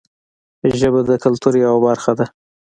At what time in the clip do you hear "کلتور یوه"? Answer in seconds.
1.23-1.79